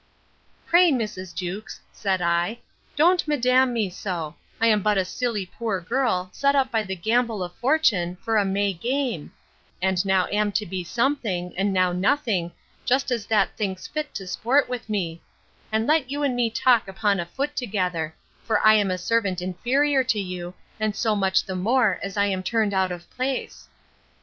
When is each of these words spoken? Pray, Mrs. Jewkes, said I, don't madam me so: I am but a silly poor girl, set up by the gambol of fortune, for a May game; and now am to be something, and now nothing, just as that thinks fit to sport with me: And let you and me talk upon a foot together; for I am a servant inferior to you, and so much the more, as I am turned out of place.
Pray, 0.65 0.91
Mrs. 0.91 1.31
Jewkes, 1.35 1.79
said 1.91 2.23
I, 2.23 2.57
don't 2.95 3.27
madam 3.27 3.71
me 3.71 3.87
so: 3.91 4.33
I 4.59 4.65
am 4.65 4.81
but 4.81 4.97
a 4.97 5.05
silly 5.05 5.45
poor 5.45 5.79
girl, 5.79 6.31
set 6.33 6.55
up 6.55 6.71
by 6.71 6.81
the 6.81 6.95
gambol 6.95 7.43
of 7.43 7.53
fortune, 7.57 8.15
for 8.15 8.37
a 8.37 8.43
May 8.43 8.73
game; 8.73 9.31
and 9.79 10.03
now 10.03 10.25
am 10.31 10.51
to 10.53 10.65
be 10.65 10.83
something, 10.83 11.53
and 11.55 11.71
now 11.71 11.91
nothing, 11.91 12.51
just 12.83 13.11
as 13.11 13.27
that 13.27 13.55
thinks 13.55 13.85
fit 13.85 14.11
to 14.15 14.25
sport 14.25 14.67
with 14.67 14.89
me: 14.89 15.21
And 15.71 15.85
let 15.85 16.09
you 16.09 16.23
and 16.23 16.35
me 16.35 16.49
talk 16.49 16.87
upon 16.87 17.19
a 17.19 17.25
foot 17.27 17.55
together; 17.55 18.15
for 18.43 18.59
I 18.65 18.73
am 18.73 18.89
a 18.89 18.97
servant 18.97 19.39
inferior 19.39 20.03
to 20.05 20.19
you, 20.19 20.55
and 20.79 20.95
so 20.95 21.15
much 21.15 21.45
the 21.45 21.55
more, 21.55 21.99
as 22.01 22.17
I 22.17 22.25
am 22.25 22.41
turned 22.41 22.73
out 22.73 22.91
of 22.91 23.07
place. 23.11 23.69